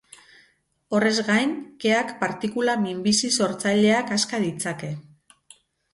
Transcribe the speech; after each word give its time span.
Horrez 0.99 1.19
gain, 1.27 1.51
keak 1.83 2.15
partikula 2.23 2.77
minbizi-sortzaileak 2.87 4.15
aska 4.19 4.41
ditzake. 4.47 4.91